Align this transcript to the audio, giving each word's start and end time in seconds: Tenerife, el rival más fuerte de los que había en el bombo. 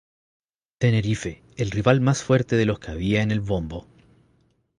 Tenerife, 0.79 1.43
el 1.57 1.69
rival 1.69 2.01
más 2.01 2.23
fuerte 2.23 2.55
de 2.57 2.65
los 2.65 2.79
que 2.79 2.89
había 2.89 3.21
en 3.21 3.29
el 3.29 3.39
bombo. 3.39 3.85